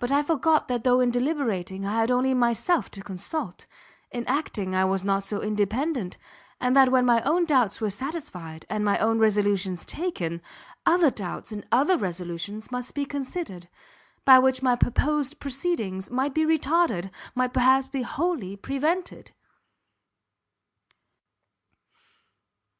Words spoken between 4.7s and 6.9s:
I was not so independent; and that